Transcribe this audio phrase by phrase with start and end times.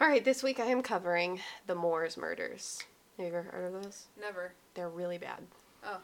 [0.00, 2.82] All right, this week I am covering the Moors murders.
[3.18, 4.06] Have you ever heard of those?
[4.18, 4.54] Never.
[4.72, 5.40] They're really bad.
[5.84, 5.98] Oh.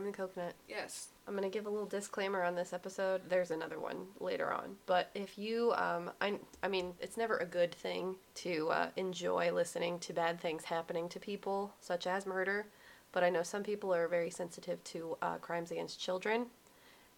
[0.00, 0.54] To Crime and Coconut.
[0.68, 1.08] Yes.
[1.26, 3.20] I'm gonna give a little disclaimer on this episode.
[3.28, 7.44] There's another one later on, but if you, um, I, I mean, it's never a
[7.44, 12.66] good thing to uh, enjoy listening to bad things happening to people, such as murder.
[13.12, 16.46] But I know some people are very sensitive to uh, crimes against children,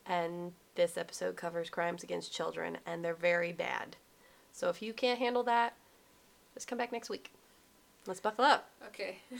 [0.07, 3.97] and this episode covers crimes against children, and they're very bad.
[4.53, 5.75] So if you can't handle that,
[6.55, 7.31] just come back next week.
[8.07, 8.71] Let's buckle up.
[8.89, 9.19] Okay.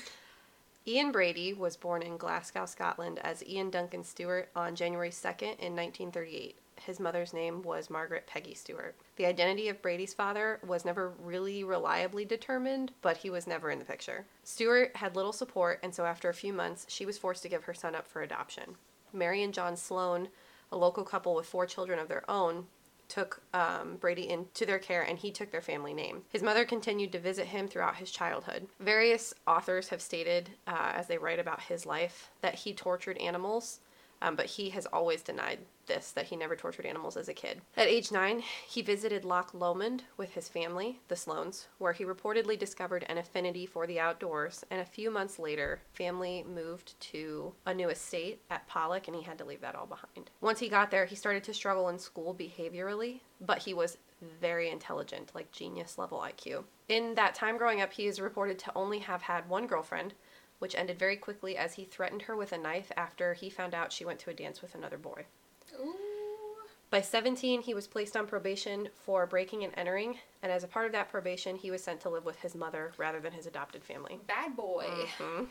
[0.85, 5.77] Ian Brady was born in Glasgow, Scotland, as Ian Duncan Stewart on January 2nd in
[5.77, 6.57] 1938.
[6.85, 8.97] His mother's name was Margaret Peggy Stewart.
[9.15, 13.79] The identity of Brady's father was never really reliably determined, but he was never in
[13.79, 14.27] the picture.
[14.43, 17.63] Stewart had little support, and so after a few months, she was forced to give
[17.65, 18.75] her son up for adoption.
[19.13, 20.31] Mary and John Sloan,
[20.73, 22.67] a local couple with four children of their own,
[23.13, 26.23] took um, Brady into their care and he took their family name.
[26.31, 28.69] His mother continued to visit him throughout his childhood.
[28.81, 33.81] Various authors have stated, uh, as they write about his life, that he tortured animals,
[34.23, 37.61] um, but he has always denied this, that he never tortured animals as a kid.
[37.77, 42.57] At age nine, he visited Loch Lomond with his family, the Sloans, where he reportedly
[42.57, 47.75] discovered an affinity for the outdoors, and a few months later, family moved to a
[47.75, 50.31] new estate at Pollok, and he had to leave that all behind.
[50.41, 53.99] Once he got there, he started to struggle in school behaviorally, but he was
[54.41, 56.63] very intelligent, like genius level IQ.
[56.89, 60.15] In that time growing up, he is reported to only have had one girlfriend,
[60.63, 63.93] which ended very quickly as he threatened her with a knife after he found out
[63.93, 65.25] she went to a dance with another boy.
[65.81, 65.97] Ooh.
[66.89, 70.87] By 17, he was placed on probation for breaking and entering, and as a part
[70.87, 73.83] of that probation, he was sent to live with his mother rather than his adopted
[73.83, 74.21] family.
[74.29, 74.87] Bad boy.
[75.19, 75.49] Mhm.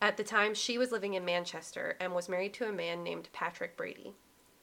[0.00, 3.28] At the time, she was living in Manchester and was married to a man named
[3.34, 4.14] Patrick Brady.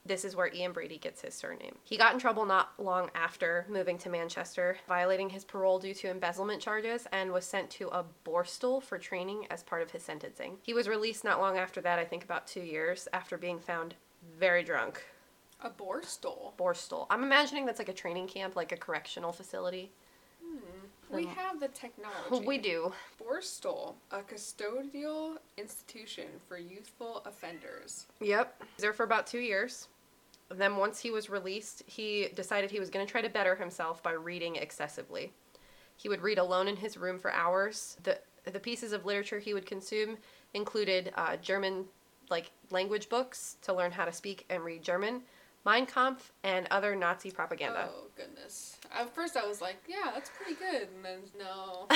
[0.06, 1.76] This is where Ian Brady gets his surname.
[1.86, 6.10] He got in trouble not long after moving to Manchester, violating his parole due to
[6.10, 10.58] embezzlement charges, and was sent to a Borstal for training as part of his sentencing.
[10.62, 13.96] He was released not long after that, I think about two years, after being found
[14.38, 15.02] very drunk.
[15.62, 16.54] A borstal.
[16.58, 17.08] Borstal.
[17.10, 19.94] I'm imagining that's like a training camp, like a correctional facility.
[21.10, 22.46] We Um, have the technology.
[22.46, 22.92] We do.
[23.22, 28.08] Borstal, a custodial institution for youthful offenders.
[28.20, 28.56] Yep.
[28.60, 29.88] He was there for about two years.
[30.54, 34.04] Then, once he was released, he decided he was going to try to better himself
[34.04, 35.34] by reading excessively.
[35.96, 37.98] He would read alone in his room for hours.
[38.04, 40.18] The the pieces of literature he would consume
[40.54, 41.86] included uh, German
[42.30, 45.22] like language books to learn how to speak and read German,
[45.66, 47.90] Mein Kampf, and other Nazi propaganda.
[47.90, 48.78] Oh goodness.
[48.94, 51.88] At first I was like, yeah, that's pretty good, and then no.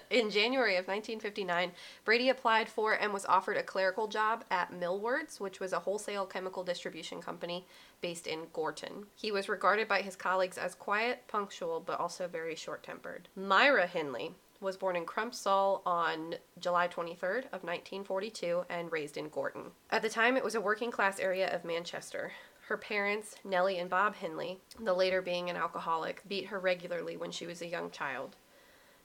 [0.10, 1.72] in January of 1959,
[2.04, 6.26] Brady applied for and was offered a clerical job at Millwards, which was a wholesale
[6.26, 7.66] chemical distribution company
[8.00, 9.06] based in Gorton.
[9.16, 13.28] He was regarded by his colleagues as quiet, punctual, but also very short tempered.
[13.34, 19.64] Myra Henley, was born in Crumpsall on July 23rd of 1942 and raised in Gorton.
[19.90, 22.32] At the time, it was a working class area of Manchester.
[22.66, 27.30] Her parents, Nellie and Bob Henley, the later being an alcoholic, beat her regularly when
[27.30, 28.34] she was a young child.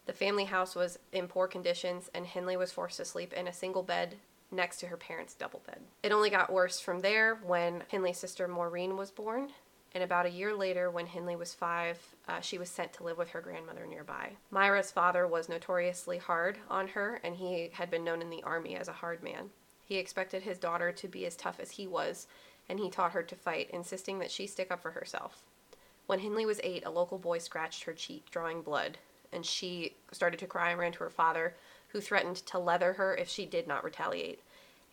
[0.07, 3.53] The family house was in poor conditions, and Henley was forced to sleep in a
[3.53, 4.15] single bed
[4.49, 5.81] next to her parents' double bed.
[6.01, 9.51] It only got worse from there when Henley's sister Maureen was born,
[9.93, 13.19] and about a year later, when Henley was five, uh, she was sent to live
[13.19, 14.31] with her grandmother nearby.
[14.49, 18.75] Myra's father was notoriously hard on her, and he had been known in the army
[18.75, 19.51] as a hard man.
[19.85, 22.25] He expected his daughter to be as tough as he was,
[22.71, 25.43] and he taught her to fight, insisting that she stick up for herself.
[26.07, 28.97] When Henley was eight, a local boy scratched her cheek, drawing blood,
[29.33, 31.53] and she started to cry and ran to her father,
[31.89, 34.39] who threatened to leather her if she did not retaliate.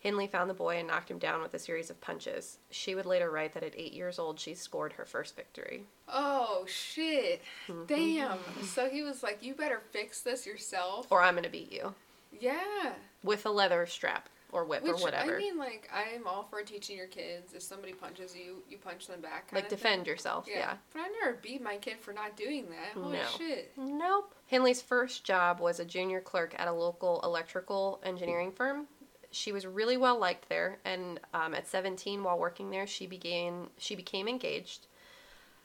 [0.03, 2.57] Henley found the boy and knocked him down with a series of punches.
[2.69, 5.83] She would later write that at eight years old, she scored her first victory.
[6.09, 7.41] Oh shit.
[7.69, 7.85] Mm-hmm.
[7.85, 8.39] Damn.
[8.63, 11.07] So he was like, you better fix this yourself.
[11.09, 11.95] Or I'm gonna beat you.
[12.37, 12.91] Yeah.
[13.23, 15.35] With a leather strap or whip Which or whatever.
[15.35, 17.53] I mean, like, I'm all for teaching your kids.
[17.53, 19.49] If somebody punches you, you punch them back.
[19.53, 20.11] like defend thing.
[20.11, 20.57] yourself, Yeah.
[20.59, 20.73] yeah.
[20.93, 22.99] But I never beat my kid for not doing that.
[22.99, 23.25] Holy No.
[23.37, 23.71] shit.
[23.77, 24.33] Nope.
[24.47, 28.87] Henley's first job was a junior clerk at a local electrical engineering firm.
[29.31, 33.67] She was really well liked there, and um, at 17, while working there, she began
[33.77, 34.87] she became engaged.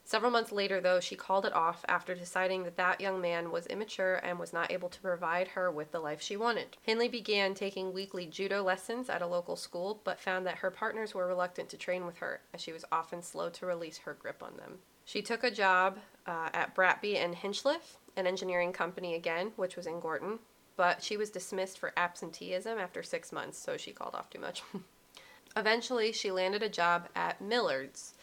[0.07, 3.65] Several months later, though, she called it off after deciding that that young man was
[3.67, 6.77] immature and was not able to provide her with the life she wanted.
[6.85, 11.15] Henley began taking weekly judo lessons at a local school, but found that her partners
[11.15, 14.43] were reluctant to train with her, as she was often slow to release her grip
[14.43, 14.77] on them.
[15.05, 15.97] She took a job
[16.27, 20.39] uh, at Bratby and Hinchliffe an engineering company again, which was in Gorton,
[20.77, 24.63] but she was dismissed for absenteeism after six months, so she called off too much.
[25.57, 28.13] Eventually, she landed a job at Millward's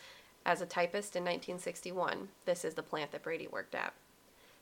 [0.45, 2.29] as a typist in 1961.
[2.45, 3.95] This is the plant that Brady worked at.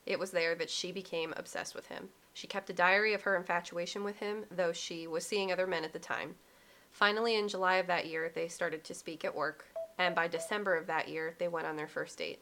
[0.07, 2.09] It was there that she became obsessed with him.
[2.33, 5.85] She kept a diary of her infatuation with him, though she was seeing other men
[5.85, 6.37] at the time.
[6.91, 9.67] Finally, in July of that year, they started to speak at work,
[9.99, 12.41] and by December of that year, they went on their first date.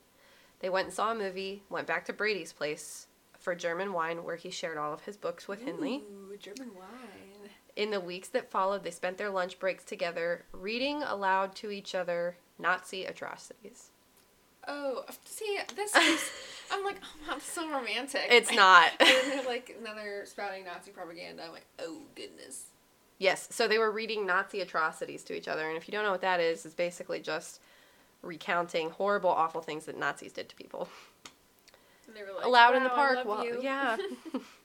[0.60, 3.06] They went and saw a movie, went back to Brady's place
[3.38, 5.60] for German wine, where he shared all of his books with.
[6.10, 7.27] Ooh, German wine.
[7.78, 11.94] In the weeks that followed, they spent their lunch breaks together, reading aloud to each
[11.94, 13.90] other Nazi atrocities.
[14.66, 16.28] Oh, see, this is.
[16.72, 18.26] I'm like, oh, that's so romantic.
[18.30, 18.90] It's not.
[18.98, 21.44] and then they're like another spouting Nazi propaganda.
[21.44, 22.64] I'm like, oh goodness.
[23.18, 26.10] yes, so they were reading Nazi atrocities to each other, and if you don't know
[26.10, 27.60] what that is, it's basically just
[28.22, 30.88] recounting horrible, awful things that Nazis did to people.
[32.08, 33.16] And they were like, Allowed in the "Wow, I park.
[33.18, 33.96] love Well, you." yeah.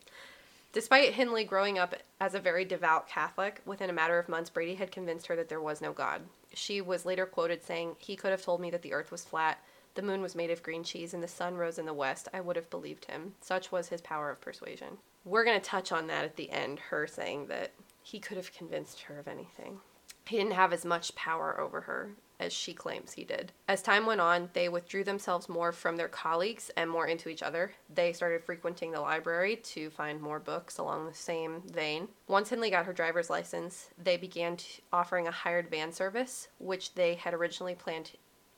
[0.73, 4.73] Despite Hindley growing up as a very devout Catholic, within a matter of months, Brady
[4.73, 6.23] had convinced her that there was no God.
[6.51, 9.59] She was later quoted saying, He could have told me that the earth was flat,
[9.93, 12.27] the moon was made of green cheese, and the sun rose in the west.
[12.33, 13.35] I would have believed him.
[13.39, 14.97] Such was his power of persuasion.
[15.23, 18.51] We're going to touch on that at the end, her saying that he could have
[18.51, 19.79] convinced her of anything.
[20.25, 23.51] He didn't have as much power over her as she claims he did.
[23.67, 27.41] As time went on, they withdrew themselves more from their colleagues and more into each
[27.41, 27.71] other.
[27.93, 32.09] They started frequenting the library to find more books along the same vein.
[32.27, 34.57] Once Henley got her driver's license, they began
[34.91, 38.11] offering a hired van service, which they had originally planned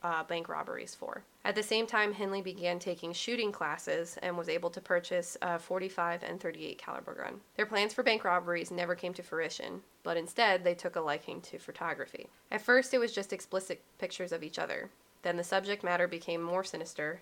[0.03, 1.23] uh, bank robberies for.
[1.45, 5.59] At the same time, Henley began taking shooting classes and was able to purchase a
[5.59, 7.39] 45 and 38 caliber gun.
[7.55, 11.41] Their plans for bank robberies never came to fruition, but instead they took a liking
[11.41, 12.29] to photography.
[12.49, 14.89] At first, it was just explicit pictures of each other.
[15.21, 17.21] Then the subject matter became more sinister.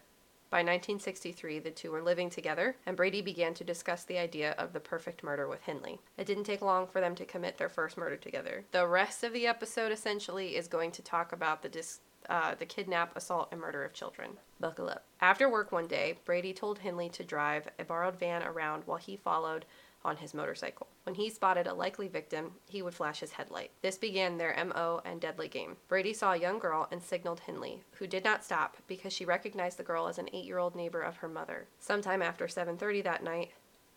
[0.50, 4.72] By 1963, the two were living together, and Brady began to discuss the idea of
[4.72, 6.00] the perfect murder with Henley.
[6.18, 8.64] It didn't take long for them to commit their first murder together.
[8.72, 12.00] The rest of the episode essentially is going to talk about the dis-
[12.30, 14.32] uh, the kidnap, assault, and murder of children.
[14.60, 15.06] Buckle up.
[15.22, 19.16] After work one day, Brady told Henley to drive a borrowed van around while he
[19.16, 19.66] followed
[20.06, 20.88] on his motorcycle.
[21.04, 23.72] When he spotted a likely victim, he would flash his headlight.
[23.82, 25.78] This began their MO and deadly game.
[25.88, 29.78] Brady saw a young girl and signaled Henley, who did not stop because she recognized
[29.78, 31.68] the girl as an 8-year-old neighbor of her mother.
[31.80, 33.52] Sometime after 7:30 that night,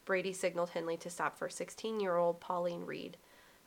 [0.05, 3.17] Brady signaled Henley to stop for 16-year-old Pauline Reade,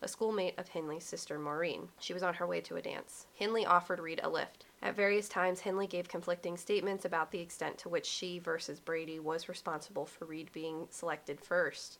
[0.01, 1.89] a schoolmate of Hindley's sister Maureen.
[1.99, 3.25] She was on her way to a dance.
[3.33, 4.65] Hindley offered Reade a lift.
[4.81, 9.19] At various times, Hindley gave conflicting statements about the extent to which she versus Brady
[9.19, 11.99] was responsible for Reade being selected first.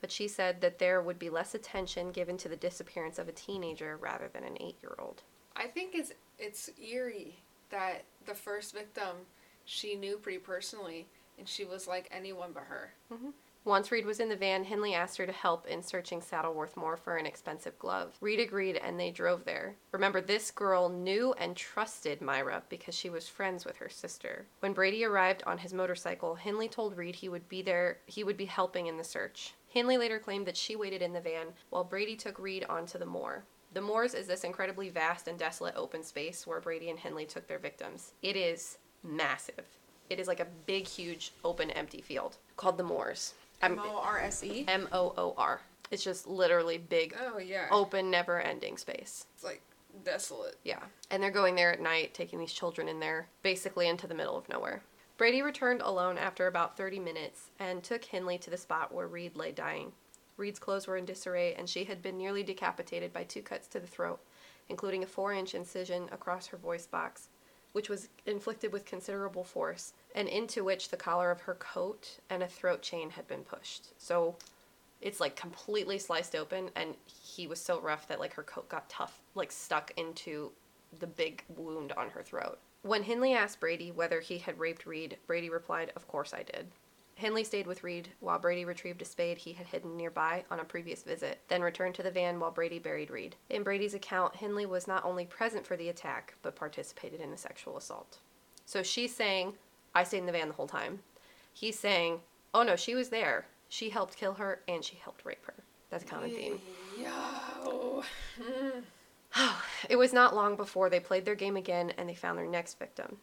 [0.00, 3.32] But she said that there would be less attention given to the disappearance of a
[3.32, 5.22] teenager rather than an eight year old.
[5.56, 7.38] I think it's it's eerie
[7.70, 9.24] that the first victim
[9.64, 11.06] she knew pretty personally,
[11.38, 12.92] and she was like anyone but her.
[13.12, 13.30] Mm-hmm.
[13.66, 16.96] Once Reade was in the van, Hindley asked her to help in searching Saddleworth Moor
[16.96, 18.16] for an expensive glove.
[18.20, 19.74] Reade agreed and they drove there.
[19.90, 24.46] Remember, this girl knew and trusted Myra because she was friends with her sister.
[24.60, 28.36] When Brady arrived on his motorcycle, Hindley told Reade he would be there, he would
[28.36, 29.54] be helping in the search.
[29.66, 33.04] Hindley later claimed that she waited in the van while Brady took Reade onto the
[33.04, 33.42] moor.
[33.72, 37.48] The moors is this incredibly vast and desolate open space where Brady and Hindley took
[37.48, 38.12] their victims.
[38.22, 39.66] It is massive.
[40.08, 43.34] It is like a big, huge, open, empty field called the moors.
[43.62, 44.64] M O R S E.
[44.68, 45.60] M O O R.
[45.90, 47.68] It's just literally big, Oh yeah.
[47.70, 49.26] open, never ending space.
[49.34, 49.62] It's like
[50.04, 50.56] desolate.
[50.64, 50.80] Yeah.
[51.10, 54.36] And they're going there at night, taking these children in there, basically into the middle
[54.36, 54.82] of nowhere.
[55.16, 59.36] Brady returned alone after about 30 minutes and took Henley to the spot where Reade
[59.36, 59.92] lay dying.
[60.36, 63.80] Reade's clothes were in disarray, and she had been nearly decapitated by two cuts to
[63.80, 64.20] the throat,
[64.68, 67.28] including a four inch incision across her voice box,
[67.76, 72.42] which was inflicted with considerable force, and into which the collar of her coat and
[72.42, 73.88] a throat chain had been pushed.
[73.98, 74.36] So
[75.02, 78.88] it's like completely sliced open, and he was so rough that like her coat got
[78.88, 80.52] tough, like stuck into
[81.00, 82.58] the big wound on her throat.
[82.80, 86.68] When Hindley asked Brady whether he had raped Reade, Brady replied, Of course I did.
[87.16, 90.64] Hindley stayed with Reade while Brady retrieved a spade he had hidden nearby on a
[90.64, 93.36] previous visit, then returned to the van while Brady buried Reade.
[93.48, 97.38] In Brady's account, Henley was not only present for the attack, but participated in the
[97.38, 98.18] sexual assault.
[98.66, 99.54] So she's saying,
[99.94, 101.00] I stayed in the van the whole time.
[101.54, 102.20] He's saying,
[102.52, 103.46] Oh no, she was there.
[103.70, 105.54] She helped kill her and she helped rape her.
[105.88, 106.60] That's a common theme.
[107.00, 108.02] Yo.
[109.90, 112.78] It was not long before they played their game again and they found their next
[112.78, 113.18] victim.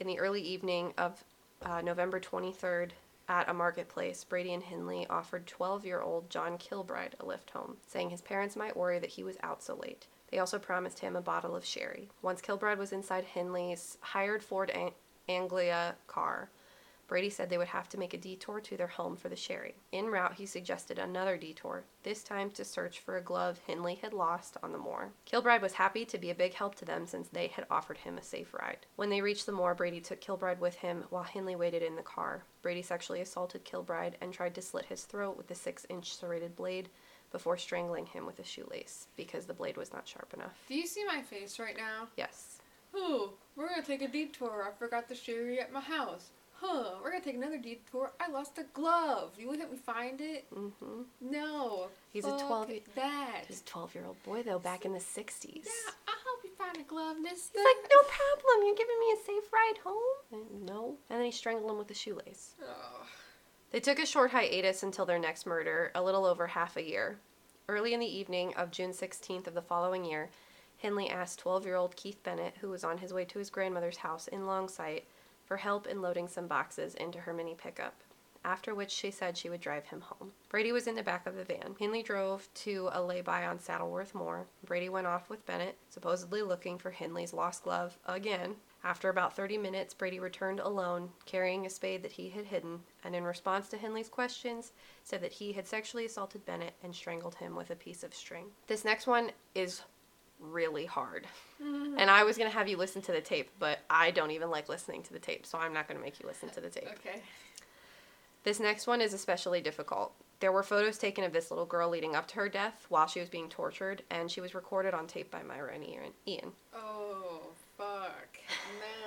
[0.00, 1.22] In the early evening of
[1.62, 2.92] uh, November 23rd,
[3.28, 7.76] at a marketplace, Brady and Hindley offered 12 year old John Kilbride a lift home,
[7.86, 10.06] saying his parents might worry that he was out so late.
[10.30, 12.08] They also promised him a bottle of sherry.
[12.22, 14.92] Once Kilbride was inside Hindley's hired Ford An-
[15.28, 16.50] Anglia car,
[17.08, 19.74] Brady said they would have to make a detour to their home for the sherry.
[19.94, 24.12] En route, he suggested another detour, this time to search for a glove Henley had
[24.12, 25.10] lost on the moor.
[25.24, 28.18] Kilbride was happy to be a big help to them since they had offered him
[28.18, 28.86] a safe ride.
[28.96, 32.02] When they reached the moor, Brady took Kilbride with him while Henley waited in the
[32.02, 32.44] car.
[32.60, 36.54] Brady sexually assaulted Kilbride and tried to slit his throat with a six inch serrated
[36.54, 36.90] blade
[37.32, 40.58] before strangling him with a shoelace because the blade was not sharp enough.
[40.68, 42.08] Do you see my face right now?
[42.16, 42.58] Yes.
[42.94, 44.66] Oh, we're gonna take a detour.
[44.68, 46.30] I forgot the sherry at my house.
[46.60, 48.12] Huh, take another detour.
[48.20, 49.32] I lost a glove.
[49.38, 50.46] You would help me find it?
[50.54, 51.02] Mm-hmm.
[51.20, 51.88] No.
[52.12, 53.44] He's a Fuck 12 That.
[53.46, 55.64] He's a 12 year old boy, though, back in the 60s.
[55.64, 57.58] Yeah, I'll help you find a glove, mister.
[57.58, 58.66] He's like, no problem.
[58.66, 60.00] You're giving me a safe ride home?
[60.32, 60.96] And, no.
[61.10, 62.54] And then he strangled him with a shoelace.
[62.62, 63.06] Oh.
[63.70, 67.18] They took a short hiatus until their next murder, a little over half a year.
[67.68, 70.30] Early in the evening of June 16th of the following year,
[70.78, 73.98] Henley asked 12 year old Keith Bennett, who was on his way to his grandmother's
[73.98, 75.02] house in Longsight,
[75.48, 77.94] for help in loading some boxes into her mini pickup.
[78.44, 80.32] After which she said she would drive him home.
[80.48, 81.74] Brady was in the back of the van.
[81.78, 84.46] Hindley drove to a lay-by on Saddleworth Moor.
[84.64, 88.54] Brady went off with Bennett, supposedly looking for Hindley's lost glove again.
[88.84, 93.16] After about 30 minutes, Brady returned alone, carrying a spade that he had hidden, and
[93.16, 97.56] in response to Henley's questions, said that he had sexually assaulted Bennett and strangled him
[97.56, 98.46] with a piece of string.
[98.68, 99.82] This next one is
[100.40, 101.26] really hard.
[101.62, 101.98] Mm-hmm.
[101.98, 104.50] And I was going to have you listen to the tape, but I don't even
[104.50, 106.70] like listening to the tape, so I'm not going to make you listen to the
[106.70, 106.88] tape.
[106.98, 107.20] Okay.
[108.44, 110.12] This next one is especially difficult.
[110.40, 113.18] There were photos taken of this little girl leading up to her death while she
[113.20, 116.52] was being tortured, and she was recorded on tape by Myra and Ian- Ian.
[116.74, 117.40] Oh,
[117.76, 118.38] fuck.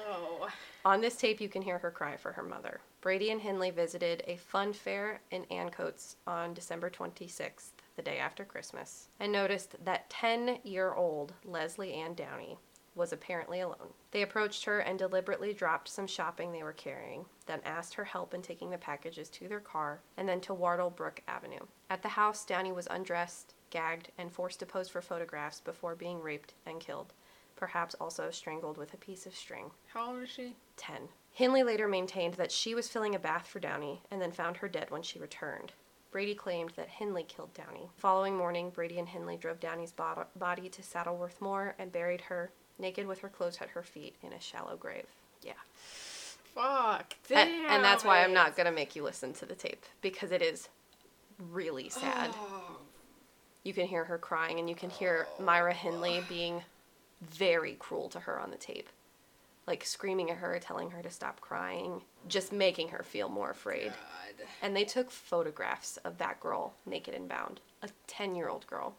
[0.05, 0.47] No.
[0.83, 2.81] On this tape, you can hear her cry for her mother.
[2.99, 8.45] Brady and Henley visited a fun fair in Ancoats on December 26th, the day after
[8.45, 12.57] Christmas, and noticed that 10 year old Lesley Ann Downey
[12.95, 13.93] was apparently alone.
[14.11, 18.33] They approached her and deliberately dropped some shopping they were carrying, then asked her help
[18.33, 21.65] in taking the packages to their car and then to Wardlebrook Avenue.
[21.89, 26.21] At the house, Downey was undressed, gagged, and forced to pose for photographs before being
[26.21, 27.13] raped and killed,
[27.55, 29.71] perhaps also strangled with a piece of string.
[29.93, 30.55] How old is she?
[30.75, 31.07] 10.
[31.31, 34.67] Hindley later maintained that she was filling a bath for Downey and then found her
[34.67, 35.71] dead when she returned.
[36.11, 37.89] Brady claimed that Hindley killed Downey.
[37.97, 42.51] Following morning, Brady and Hindley drove Downey's bod- body to Saddleworth Moor and buried her,
[42.77, 45.05] naked with her clothes at her feet, in a shallow grave.
[45.41, 45.53] Yeah.
[46.53, 47.15] Fuck.
[47.29, 47.65] Damn.
[47.69, 50.41] and that's why I'm not going to make you listen to the tape, because it
[50.41, 50.67] is
[51.51, 52.31] really sad.
[52.33, 52.77] Oh,
[53.63, 56.61] You can hear her crying, and you can hear Myra Hindley being
[57.21, 58.89] very cruel to her on the tape.
[59.71, 63.87] Like screaming at her, telling her to stop crying, just making her feel more afraid.
[63.87, 64.45] God.
[64.61, 67.61] And they took photographs of that girl, naked and bound.
[67.81, 68.95] A 10 year old girl.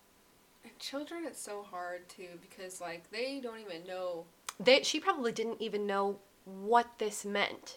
[0.65, 4.25] And children, it's so hard too because like they don't even know.
[4.59, 7.77] They, she probably didn't even know what this meant.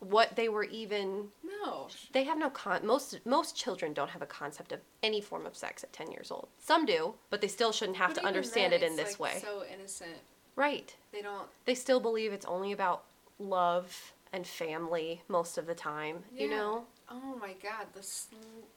[0.00, 1.28] What they were even.
[1.44, 1.86] No.
[2.10, 2.84] They have no con.
[2.84, 6.32] Most most children don't have a concept of any form of sex at ten years
[6.32, 6.48] old.
[6.58, 9.34] Some do, but they still shouldn't have But to understand then, it in this like,
[9.34, 9.40] way.
[9.40, 10.18] So innocent.
[10.56, 10.94] Right.
[11.12, 11.48] They don't.
[11.64, 13.04] They still believe it's only about
[13.38, 16.24] love and family most of the time.
[16.36, 18.34] You know, Oh my god, the sl-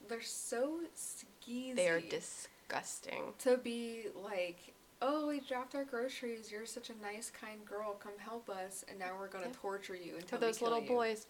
[0.10, 1.75] they're so skeezy.
[1.75, 3.34] they are disgusting.
[3.39, 6.51] to be like, oh, we dropped our groceries.
[6.51, 7.93] You're such a nice, kind girl.
[8.00, 9.53] Come help us, and now we're gonna Yeah.
[9.62, 10.88] torture you To until those little you.
[10.88, 11.25] boys.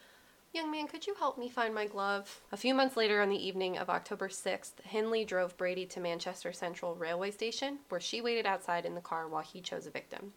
[0.53, 2.41] Young man, could you help me find my glove?
[2.51, 6.53] A few months later, on the evening of October 6th, Henley drove Brady to Manchester
[6.53, 10.33] Central Railway Station, where she waited outside in the car while he chose a victim.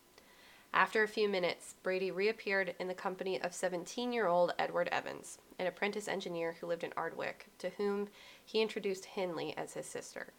[0.74, 5.38] After a few minutes, Brady reappeared in the company of 17 year old Edward Evans,
[5.58, 8.08] an apprentice engineer who lived in Ardwick, to whom
[8.44, 10.32] he introduced Henley as his sister.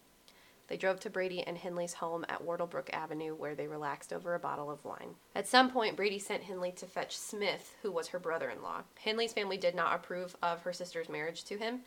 [0.72, 4.40] They drove to Brady and Henley's home at Wardlebrook Avenue, where they relaxed over a
[4.40, 5.16] bottle of wine.
[5.36, 8.84] At some point, Brady sent Henley to fetch Smith, who was her brother in law.
[9.04, 11.82] Henley's family did not approve of her sister's marriage to him,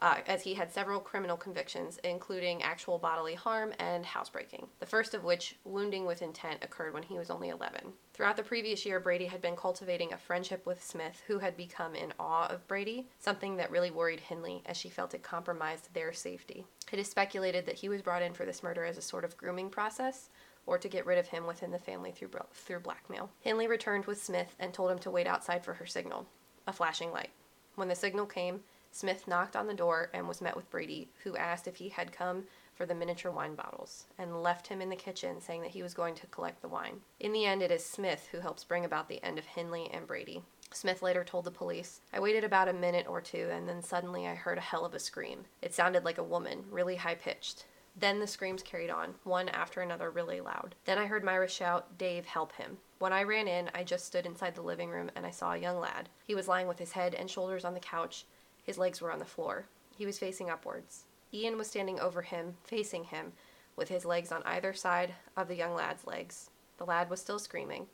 [0.00, 4.66] uh, as he had several criminal convictions, including actual bodily harm and housebreaking.
[4.78, 7.92] The first of which, wounding with intent, occurred when he was only 11.
[8.14, 11.94] Throughout the previous year, Brady had been cultivating a friendship with Smith, who had become
[11.94, 16.12] in awe of Brady, something that really worried Henley as she felt it compromised their
[16.12, 16.64] safety.
[16.92, 19.36] It is speculated that he was brought in for this murder as a sort of
[19.36, 20.30] grooming process,
[20.66, 23.30] or to get rid of him within the family through, through blackmail.
[23.42, 26.26] Henley returned with Smith and told him to wait outside for her signal,
[26.66, 27.30] a flashing light.
[27.74, 28.60] When the signal came,
[28.90, 32.12] Smith knocked on the door and was met with Brady, who asked if he had
[32.12, 35.82] come for the miniature wine bottles, and left him in the kitchen saying that he
[35.82, 37.00] was going to collect the wine.
[37.20, 40.06] In the end, it is Smith who helps bring about the end of Henley and
[40.06, 40.42] Brady.
[40.72, 44.26] Smith later told the police, I waited about a minute or two, and then suddenly
[44.26, 45.46] I heard a hell of a scream.
[45.62, 47.64] It sounded like a woman, really high pitched.
[47.96, 50.76] Then the screams carried on, one after another, really loud.
[50.84, 52.78] Then I heard Myra shout, Dave, help him.
[53.00, 55.58] When I ran in, I just stood inside the living room and I saw a
[55.58, 56.08] young lad.
[56.24, 58.24] He was lying with his head and shoulders on the couch.
[58.68, 59.64] His legs were on the floor.
[59.96, 61.04] He was facing upwards.
[61.32, 63.32] Ian was standing over him, facing him,
[63.76, 66.50] with his legs on either side of the young lad's legs.
[66.76, 67.86] The lad was still screaming.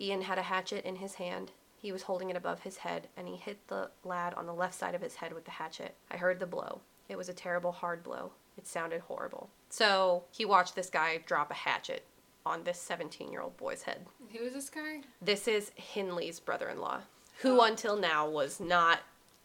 [0.00, 1.52] Ian had a hatchet in his hand.
[1.76, 4.76] He was holding it above his head, and he hit the lad on the left
[4.76, 5.94] side of his head with the hatchet.
[6.10, 6.80] I heard the blow.
[7.10, 8.32] It was a terrible, hard blow.
[8.56, 9.50] It sounded horrible.
[9.68, 12.04] So he watched this guy drop a hatchet
[12.46, 14.06] on this 17 year old boy's head.
[14.32, 15.02] Who is this guy?
[15.20, 17.00] This is Hindley's brother in law,
[17.42, 17.64] who Oh.
[17.64, 19.00] until now was not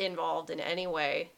[0.06, 1.32] involved in any way,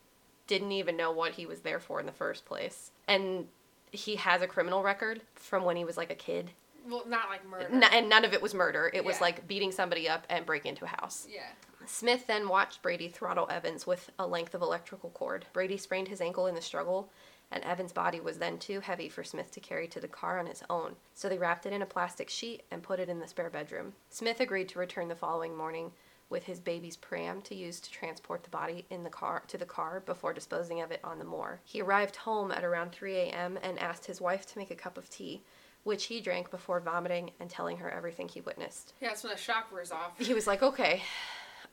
[0.47, 2.91] didn't even know what he was there for in the first place.
[3.07, 3.47] And
[3.91, 6.51] he has a criminal record from when he was like a kid.
[6.87, 7.67] Well, not like murder.
[7.71, 8.91] N- and none of it was murder.
[8.93, 11.27] It was like beating somebody up and breaking into a house.
[11.31, 11.41] yeah.
[11.87, 15.45] Smith then watched Brady throttle Evans with a length of electrical cord.
[15.53, 17.11] Brady sprained his ankle in the struggle,
[17.51, 20.47] and Evans' body was then too heavy for Smith to carry to the car on
[20.47, 23.27] his own, so they wrapped it in a plastic sheet and put it in the
[23.27, 23.93] spare bedroom.
[24.09, 25.91] Smith agreed to return the following morning
[26.29, 29.65] with his baby's pram to use to transport the body in the car to the
[29.65, 31.61] car before disposing of it on the moor.
[31.63, 33.59] He arrived home at around 3 a.m.
[33.61, 35.43] and asked his wife to make a cup of tea,
[35.83, 38.93] which he drank before vomiting and telling her everything he witnessed.
[38.99, 40.17] Yeah, that's when the shock wears off.
[40.17, 41.03] He was like, okay,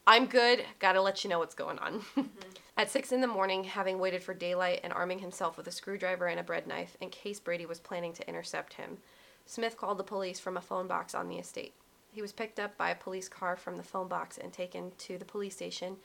[0.07, 0.65] I'm good.
[0.79, 2.01] Gotta let you know what's going on.
[2.01, 2.23] Mm-hmm.
[2.77, 6.27] At six in the morning, having waited for daylight and arming himself with a screwdriver
[6.27, 8.99] and a bread knife in case Brady was planning to intercept him,
[9.47, 11.75] Smith called the police from a phone box on the estate.
[12.13, 15.17] He was picked up by a police car from the phone box and taken to
[15.17, 15.97] the police station,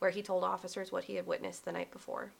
[0.00, 2.32] where he told officers what he had witnessed the night before.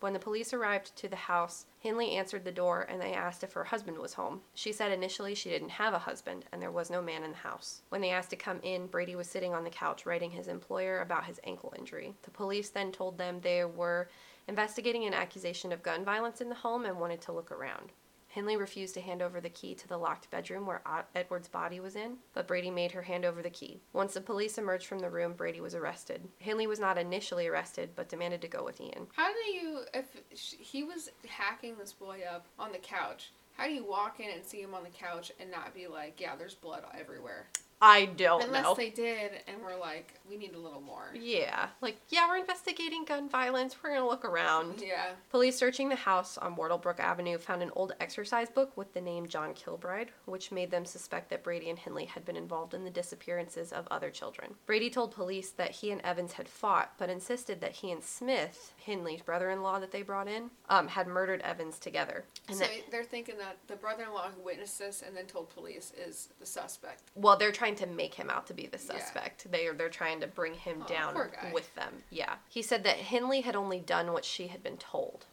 [0.00, 3.54] When the police arrived to the house, Hindley answered the door and they asked if
[3.54, 4.42] her husband was home.
[4.54, 7.38] She said initially she didn't have a husband and there was no man in the
[7.38, 7.80] house.
[7.88, 11.00] When they asked to come in, Brady was sitting on the couch writing his employer
[11.00, 12.12] about his ankle injury.
[12.24, 14.10] The police then told them they were
[14.48, 17.90] investigating an accusation of gun violence in the home and wanted to look around.
[18.36, 20.82] Hindley refused to hand over the key to the locked bedroom where
[21.14, 23.80] Edward's body was in, but Brady made her hand over the key.
[23.94, 26.28] Once the police emerged from the room, Brady was arrested.
[26.42, 29.06] Henley was not initially arrested, but demanded to go with Ian.
[29.14, 33.72] How do you, if he was hacking this boy up on the couch, how do
[33.72, 36.54] you walk in and see him on the couch and not be like, yeah, there's
[36.54, 37.46] blood everywhere?
[37.80, 38.74] I don't Unless know.
[38.74, 41.10] they did and we're like, we need a little more.
[41.14, 43.76] Yeah, like, yeah, we're investigating gun violence.
[43.82, 44.82] We're gonna look around.
[44.84, 45.10] Yeah.
[45.30, 49.28] Police searching the house on Wardlebrook Avenue found an old exercise book with the name
[49.28, 52.90] John Kilbride, which made them suspect that Brady and Hindley had been involved in the
[52.90, 54.54] disappearances of other children.
[54.66, 58.72] Brady told police that he and Evans had fought, but insisted that he and Smith,
[58.78, 62.24] Hindley's brother in law that they brought in, um, had murdered Evans together.
[62.48, 65.92] And so that, they're thinking that the brother-in-law who witnessed this and then told police
[65.96, 67.02] is the suspect.
[67.14, 68.98] well, they're trying to make him out to be the Yeah.
[68.98, 69.50] suspect.
[69.50, 72.04] They are they're trying to bring him oh, Aw, down with them.
[72.10, 72.36] Yeah.
[72.48, 75.26] He said that Hindley had only done what she had been told.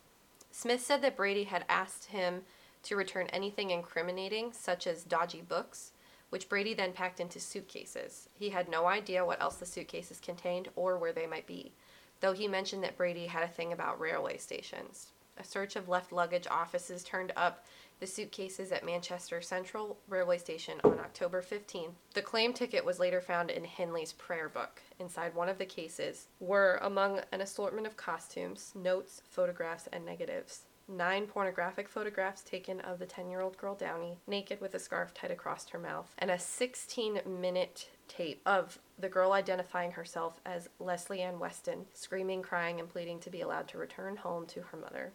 [0.51, 2.43] Smith said that Brady had asked him
[2.83, 5.91] to return anything incriminating, such as dodgy books,
[6.29, 8.27] which Brady then packed into suitcases.
[8.33, 11.73] He had no idea what else the suitcases contained or where they might be,
[12.19, 15.11] though he mentioned that Brady had a thing about railway stations.
[15.37, 17.65] A search of left luggage offices turned up
[18.03, 21.91] the suitcases at Manchester Central Railway Station on October 15.
[22.13, 24.81] The claim ticket was later found in Henley's prayer book.
[24.99, 30.63] Inside one of the cases were, among an assortment of costumes, notes, photographs, and negatives.
[30.85, 35.13] Nine pornographic photographs taken of the 10 year old girl Downey, naked with a scarf
[35.13, 40.67] tied across her mouth, and a 16 minute tape of the girl identifying herself as
[40.77, 44.77] Lesley Ann Weston, screaming, crying, and pleading to be allowed to return home to her
[44.77, 45.13] mother.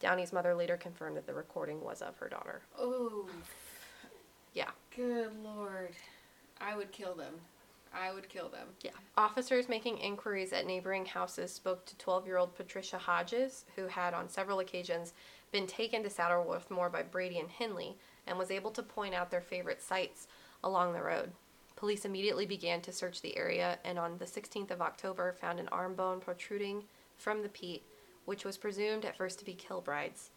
[0.00, 2.62] Downey's mother later confirmed that the recording was of her daughter.
[2.78, 3.28] Oh.
[4.54, 4.70] Yeah.
[4.96, 5.94] Good lord.
[6.60, 7.34] I would kill them.
[7.92, 8.68] I would kill them.
[8.82, 8.92] Yeah.
[9.16, 14.14] Officers making inquiries at neighboring houses spoke to 12 year old Patricia Hodges, who had
[14.14, 15.12] on several occasions
[15.52, 19.30] been taken to Saddleworth Moor by Brady and Henley and was able to point out
[19.30, 20.28] their favorite sites
[20.62, 21.32] along the road.
[21.76, 25.68] Police immediately began to search the area and on the 16th of October found an
[25.68, 26.84] arm bone protruding
[27.16, 27.82] from the peat,
[28.30, 30.30] which was presumed at first to be Kilbride's.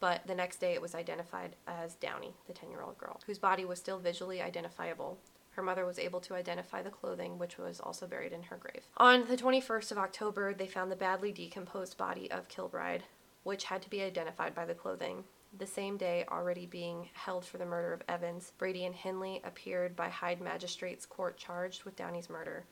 [0.00, 3.38] But the next day it was identified as Downey, the 10 year old girl, whose
[3.38, 5.16] body was still visually identifiable.
[5.50, 8.82] Her mother was able to identify the clothing, which was also buried in her grave.
[8.96, 13.04] On the 21st of October, they found the badly decomposed body of Kilbride,
[13.44, 15.22] which had to be identified by the clothing.
[15.56, 19.94] The same day, already being held for the murder of Evans, Brady and Henley appeared
[19.94, 22.64] by Hyde Magistrates Court charged with Downey's murder.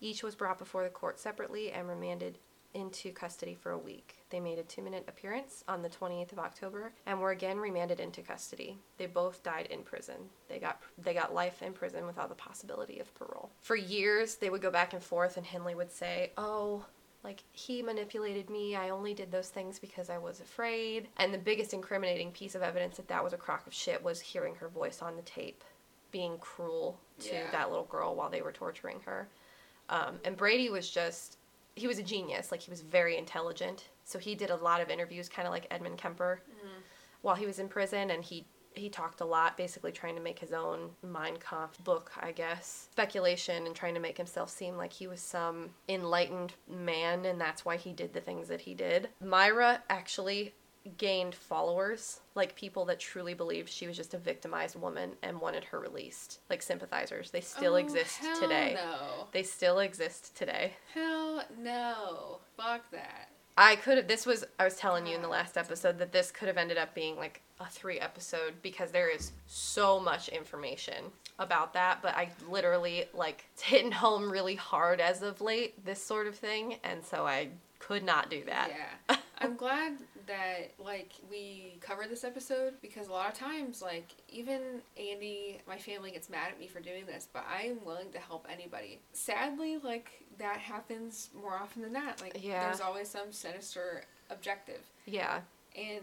[0.00, 2.38] Each was brought before the court separately and remanded
[2.74, 4.16] into custody for a week.
[4.30, 7.98] They made a two minute appearance on the 28th of October and were again remanded
[8.00, 8.78] into custody.
[8.96, 10.16] They both died in prison.
[10.48, 13.50] They got they got life in prison without the possibility of parole.
[13.60, 16.84] For years they would go back and forth and Henley would say, "Oh,
[17.24, 18.76] like he manipulated me.
[18.76, 22.62] I only did those things because I was afraid." And the biggest incriminating piece of
[22.62, 25.64] evidence that that was a crock of shit was hearing her voice on the tape
[26.12, 27.50] being cruel to Yeah.
[27.50, 29.28] that little girl while they were torturing her.
[29.88, 31.36] Um, and Brady was just,
[31.80, 32.50] he was a genius.
[32.50, 33.88] Like, he was very intelligent.
[34.04, 36.80] So he did a lot of interviews, kind of like Edmund Kemper, mm-hmm.
[37.22, 38.10] while he was in prison.
[38.10, 42.12] And he, he talked a lot, basically trying to make his own Mein Kampf book,
[42.20, 42.88] I guess.
[42.92, 47.64] Speculation and trying to make himself seem like he was some enlightened man, and that's
[47.64, 49.08] why he did the things that he did.
[49.20, 50.54] Myra actually
[50.96, 55.62] gained followers, like people that truly believed she was just a victimized woman and wanted
[55.64, 57.30] her released, like sympathizers.
[57.30, 58.72] They still Oh, exist today.
[58.76, 59.26] No.
[59.32, 60.72] They still exist today.
[60.94, 62.38] Hell no.
[62.56, 63.28] Fuck that.
[63.56, 64.08] I could have.
[64.08, 64.44] This was.
[64.58, 67.16] I was telling you in the last episode that this could have ended up being
[67.16, 71.04] like a three episode because there is so much information
[71.38, 72.00] about that.
[72.00, 75.84] But I literally like it's hitting home really hard as of late.
[75.84, 77.48] This sort of thing, and so I
[77.78, 78.70] could not do that.
[78.70, 79.16] Yeah.
[79.38, 79.94] I'm glad
[80.30, 85.76] that like we covered this episode because a lot of times like even Andy, my
[85.76, 89.00] family gets mad at me for doing this, but I am willing to help anybody.
[89.12, 92.20] Sadly, like that happens more often than not.
[92.20, 92.64] Like Yeah.
[92.66, 94.80] there's always some sinister objective.
[95.04, 95.40] Yeah.
[95.76, 96.02] And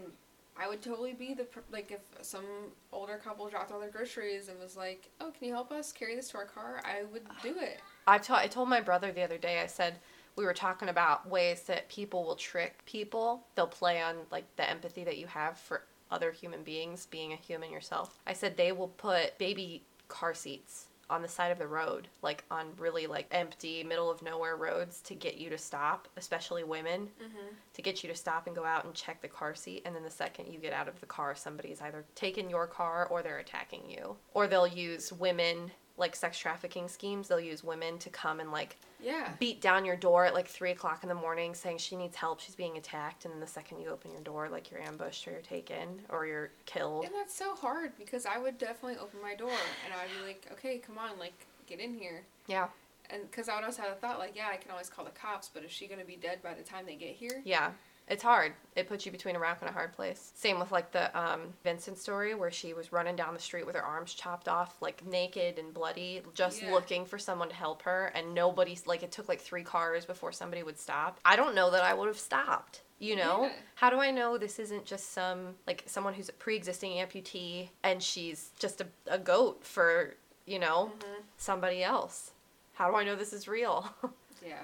[0.60, 2.44] I would totally be the like if some
[2.92, 6.14] older couple dropped all their groceries and was like, "Oh, can you help us carry
[6.16, 7.80] this to our car?" I would do it.
[8.06, 9.60] I ta- I told my brother the other day.
[9.60, 9.94] I said
[10.38, 13.42] we were talking about ways that people will trick people.
[13.56, 17.36] They'll play on like the empathy that you have for other human beings, being a
[17.36, 18.18] human yourself.
[18.26, 22.44] I said they will put baby car seats on the side of the road, like
[22.50, 27.08] on really like empty middle of nowhere roads to get you to stop, especially women,
[27.22, 27.54] Mm-hmm.
[27.74, 29.82] to get you to stop and go out and check the car seat.
[29.84, 33.06] And then the second you get out of the car, somebody's either taken your car
[33.10, 34.16] or they're attacking you.
[34.34, 37.28] Or they'll use women like sex trafficking schemes.
[37.28, 39.30] They'll use women to come and like Yeah.
[39.38, 42.40] beat down your door at like three o'clock in the morning saying she needs help,
[42.40, 45.32] she's being attacked, and then the second you open your door, like you're ambushed or
[45.32, 47.04] you're taken or you're killed.
[47.04, 50.46] And that's so hard because I would definitely open my door and I'd be like,
[50.52, 51.34] okay, come on, like,
[51.66, 52.22] get in here.
[52.46, 52.68] Yeah.
[53.10, 55.10] And because I would also have the thought, like, yeah, I can always call the
[55.12, 57.40] cops, but is she going to be dead by the time they get here?
[57.44, 57.70] Yeah.
[58.10, 58.52] It's hard.
[58.74, 60.32] It puts you between a rock and a hard place.
[60.34, 63.74] Same with like the um, Vincent story where she was running down the street with
[63.76, 66.72] her arms chopped off, like naked and bloody, just Yeah.
[66.72, 70.32] looking for someone to help her, and nobody's like it took like three cars before
[70.32, 71.20] somebody would stop.
[71.24, 72.82] I don't know that I would have stopped.
[73.00, 73.44] You know?
[73.44, 73.52] Yeah.
[73.76, 78.02] How do I know this isn't just some like someone who's a pre-existing amputee and
[78.02, 80.14] she's just a, a goat for
[80.46, 81.22] you know Mhm.
[81.36, 82.32] somebody else?
[82.72, 83.88] How do I know this is real?
[84.46, 84.62] Yeah.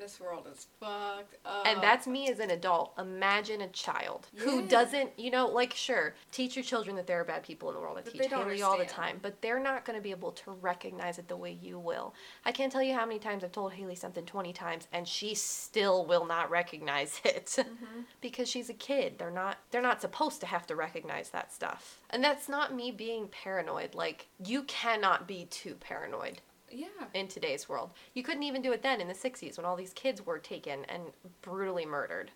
[0.00, 1.66] This world is fucked up.
[1.66, 2.94] And that's me as an adult.
[2.98, 7.24] Imagine a child who doesn't, you know, like, sure, teach your children that there are
[7.24, 7.98] bad people in the world.
[7.98, 10.52] I But teach Haley all the time, but they're not going to be able to
[10.52, 12.14] recognize it the way you will.
[12.46, 15.34] I can't tell you how many times I've told Haley something 20 times and she
[15.34, 18.04] still will not recognize it Mhm.
[18.22, 19.18] because she's a kid.
[19.18, 21.98] They're not they're not supposed to have to recognize that stuff.
[22.08, 23.94] And that's not me being paranoid.
[23.94, 26.86] Like, you cannot be too paranoid Yeah.
[27.14, 27.90] in today's world.
[28.14, 30.84] You couldn't even do it then in the 60s when all these kids were taken
[30.86, 31.02] and
[31.42, 32.30] brutally murdered.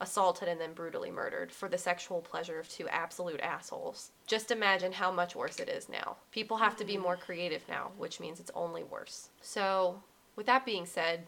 [0.00, 4.12] Assaulted and then brutally murdered for the sexual pleasure of two absolute assholes.
[4.28, 6.16] Just imagine how much worse it is now.
[6.30, 9.30] People have to be more creative now, which means it's only worse.
[9.40, 10.00] So,
[10.36, 11.26] with that being said,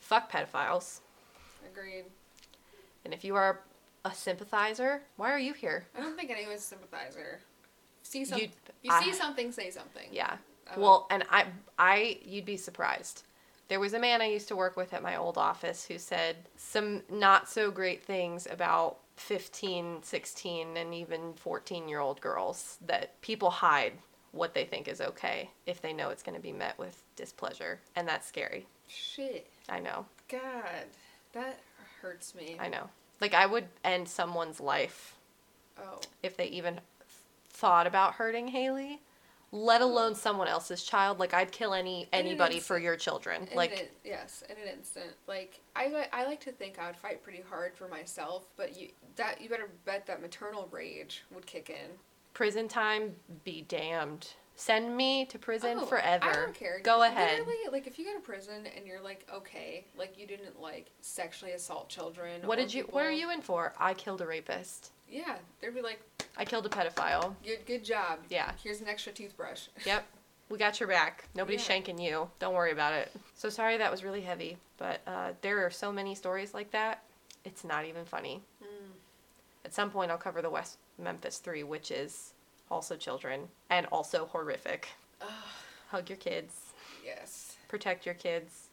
[0.00, 0.98] fuck pedophiles.
[1.64, 2.06] Agreed.
[3.04, 3.60] And if you are
[4.04, 5.86] a sympathizer, why are you here?
[5.96, 7.38] I don't think anyone's a sympathizer.
[8.02, 8.48] See some, You-
[8.82, 10.08] you I- see something, say something.
[10.10, 10.38] Yeah.
[10.70, 11.46] I Well, and I,
[11.78, 13.22] I, you'd be surprised.
[13.68, 16.36] There was a man I used to work with at my old office who said
[16.56, 23.20] some not so great things about 15, 16, and even 14 year old girls that
[23.22, 23.92] people hide
[24.32, 27.80] what they think is okay if they know it's going to be met with displeasure.
[27.94, 28.66] And that's scary.
[28.88, 29.46] Shit.
[29.68, 30.06] I know.
[30.28, 30.86] God.
[31.34, 31.60] That
[32.00, 32.56] hurts me.
[32.58, 32.88] I know.
[33.20, 35.16] Like, I would end someone's life
[35.78, 36.00] oh.
[36.22, 36.80] if they even
[37.50, 39.00] thought about hurting Haley.
[39.54, 41.18] Let alone someone else's child.
[41.18, 43.46] Like I'd kill any anybody for your children.
[43.50, 45.12] In like an, yes, in an instant.
[45.28, 48.88] Like I, I like to think I would fight pretty hard for myself, but you
[49.16, 51.90] that you better bet that maternal rage would kick in.
[52.32, 54.28] prison time, be damned.
[54.54, 56.26] Send me to prison Oh, forever.
[56.26, 56.80] I don't care.
[56.82, 57.38] Go ahead.
[57.40, 60.90] Literally, like if you go to prison and you're like okay, like you didn't like
[61.02, 62.40] sexually assault children.
[62.44, 62.84] What did you?
[62.84, 63.74] What are you in for?
[63.78, 64.92] I killed a rapist.
[65.08, 66.00] Yeah, they'd be like,
[66.36, 67.34] I killed a pedophile.
[67.44, 68.20] good, good job.
[68.28, 68.52] Yeah.
[68.62, 69.68] Here's an extra toothbrush.
[69.86, 70.04] Yep.
[70.48, 71.24] We got your back.
[71.34, 71.76] Nobody's Yeah.
[71.76, 72.30] shanking you.
[72.38, 73.10] Don't worry about it.
[73.34, 77.02] So sorry that was really heavy, but uh, there are so many stories like that.
[77.44, 78.42] It's not even funny.
[78.62, 78.66] Mm.
[79.64, 82.34] At some point, I'll cover the West Memphis Three, which is
[82.70, 84.88] also children and also horrific.
[85.22, 85.28] Ugh,
[85.90, 86.72] Hug your kids.
[87.04, 87.56] yes.
[87.68, 88.68] Protect your kids.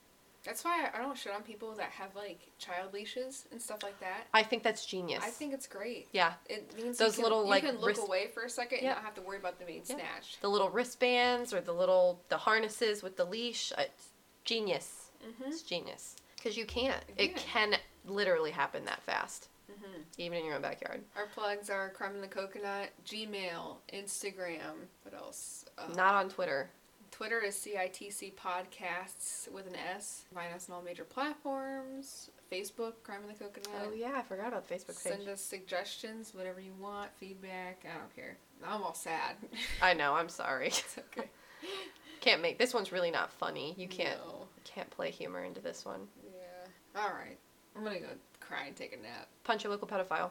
[0.45, 3.99] That's why I don't shit on people that have like child leashes and stuff like
[3.99, 4.25] that.
[4.33, 5.23] I think that's genius.
[5.23, 6.07] I think it's great.
[6.13, 8.49] yeah, It means Those you can, little, you like, can look wrist- away for a
[8.49, 8.93] second and Yeah.
[8.93, 9.95] not have to worry about them being Yeah.
[9.95, 10.41] snatched.
[10.41, 13.71] the little wristbands or the little the harnesses with the leash.
[13.73, 14.09] uh, It's
[14.45, 15.11] genius.
[15.25, 15.49] Mm-hmm.
[15.51, 17.03] It's genius because you can't.
[17.09, 17.77] You It can't.
[18.05, 20.01] literally happen that fast, Mm-hmm.
[20.17, 21.03] even in your own backyard.
[21.17, 24.87] Our plugs are Crime in the Coconut, Gmail, Instagram.
[25.03, 25.65] What else?
[25.77, 26.71] Uh, Not on Twitter.
[27.19, 30.23] Twitter is CITC Podcasts with an S.
[30.33, 32.29] Find us on all major platforms.
[32.49, 33.87] Facebook, Crime in the Coconut.
[33.87, 35.15] Oh yeah, I forgot about the Facebook page.
[35.17, 37.83] Send us suggestions, whatever you want, feedback.
[37.83, 38.37] I don't care.
[38.65, 39.35] I'm all sad.
[39.81, 40.13] I know.
[40.13, 40.67] I'm sorry.
[40.67, 41.27] it's okay.
[42.21, 43.75] can't make this one's really not funny.
[43.77, 44.47] You can't No.
[44.63, 46.07] can't play humor into this one.
[46.23, 47.01] Yeah.
[47.01, 47.37] All right.
[47.75, 48.07] I'm gonna go
[48.39, 49.27] cry and take a nap.
[49.43, 50.29] Punch your local pedophile.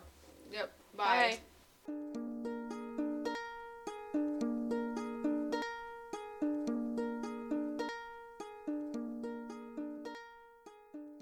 [0.51, 0.73] Yep.
[0.97, 1.39] Bye.
[1.87, 2.21] Bye.